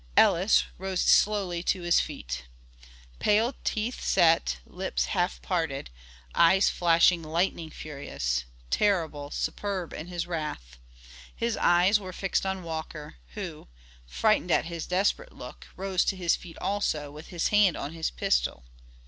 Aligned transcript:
Ellis 0.17 0.63
rose 0.79 1.01
slowly 1.01 1.61
to 1.61 1.83
his 1.83 1.99
fee. 1.99 2.25
Pale, 3.19 3.53
teeth 3.63 4.03
set, 4.03 4.57
lips 4.65 5.05
half 5.05 5.39
parted, 5.43 5.91
eyes 6.33 6.71
flashing 6.71 7.21
lightning–furious, 7.21 8.45
terrible, 8.71 9.29
superb 9.29 9.93
in 9.93 10.07
his 10.07 10.25
wrath. 10.25 10.79
His 11.35 11.55
eyes 11.55 11.99
were 11.99 12.13
fixed 12.13 12.47
on 12.47 12.63
Walker, 12.63 13.17
who, 13.35 13.67
frightened 14.07 14.49
at 14.49 14.65
his 14.65 14.87
desperate 14.87 15.33
look, 15.33 15.67
rose 15.75 16.03
to 16.05 16.15
his 16.15 16.35
feet 16.35 16.57
also, 16.57 17.11
with 17.11 17.27
his 17.27 17.49
hand 17.49 17.77
on 17.77 17.93
his 17.93 18.09
pistol. 18.09 18.63